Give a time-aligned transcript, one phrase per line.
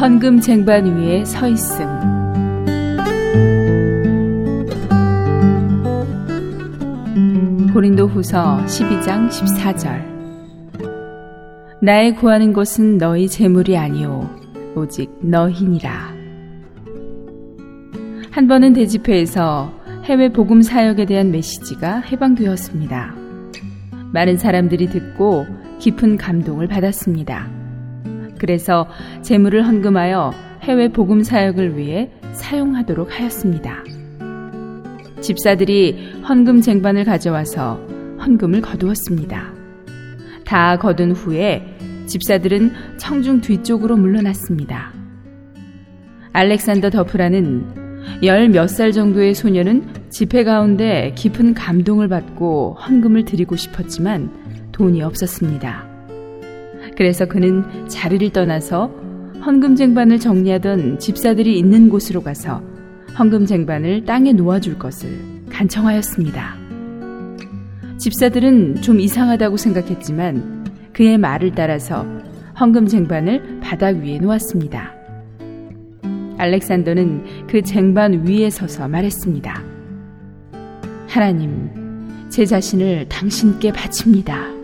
[0.00, 1.84] 헌금 쟁반 위에 서 있음.
[7.74, 10.04] 고린도 후서 12장 14절.
[11.82, 14.30] 나의 구하는 것은 너희 재물이 아니오
[14.76, 16.14] 오직 너희니라.
[18.30, 19.72] 한 번은 대집회에서
[20.04, 23.16] 해외 복음 사역에 대한 메시지가 해방되었습니다.
[24.12, 25.44] 많은 사람들이 듣고
[25.80, 27.57] 깊은 감동을 받았습니다.
[28.38, 28.88] 그래서
[29.22, 33.84] 재물을 헌금하여 해외 복음 사역을 위해 사용하도록 하였습니다.
[35.20, 37.80] 집사들이 헌금 쟁반을 가져와서
[38.24, 39.52] 헌금을 거두었습니다.
[40.44, 41.62] 다 거둔 후에
[42.06, 44.92] 집사들은 청중 뒤쪽으로 물러났습니다.
[46.32, 47.88] 알렉산더 더프라는
[48.22, 54.30] 열 몇 살 정도의 소녀는 집회 가운데 깊은 감동을 받고 헌금을 드리고 싶었지만
[54.72, 55.87] 돈이 없었습니다.
[56.98, 58.88] 그래서 그는 자리를 떠나서
[59.46, 62.60] 헌금 쟁반을 정리하던 집사들이 있는 곳으로 가서
[63.16, 66.56] 헌금 쟁반을 땅에 놓아줄 것을 간청하였습니다.
[67.98, 72.04] 집사들은 좀 이상하다고 생각했지만 그의 말을 따라서
[72.58, 74.92] 헌금 쟁반을 바닥 위에 놓았습니다.
[76.36, 79.62] 알렉산더는 그 쟁반 위에 서서 말했습니다.
[81.06, 81.70] 하나님,
[82.28, 84.57] 제 자신을 당신께 바칩니다.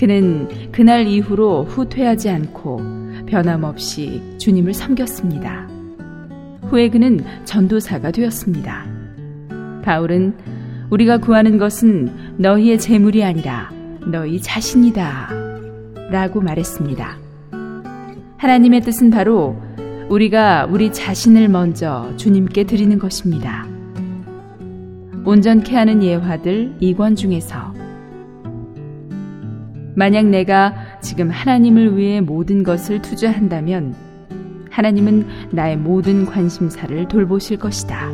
[0.00, 2.80] 그는 그날 이후로 후퇴하지 않고
[3.26, 5.68] 변함없이 주님을 섬겼습니다.
[6.70, 8.86] 후에 그는 전도사가 되었습니다.
[9.82, 10.32] 바울은
[10.88, 13.70] 우리가 구하는 것은 너희의 재물이 아니라
[14.10, 15.28] 너희 자신이다.
[16.10, 17.18] 라고 말했습니다.
[18.38, 19.60] 하나님의 뜻은 바로
[20.08, 23.66] 우리가 우리 자신을 먼저 주님께 드리는 것입니다.
[25.26, 27.79] 온전케 하는 예화들 2권 중에서
[29.94, 33.94] 만약 내가 지금 하나님을 위해 모든 것을 투자한다면
[34.70, 38.08] 하나님은 나의 모든 관심사를 돌보실 것이다.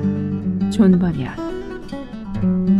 [0.70, 2.75] 존 버면.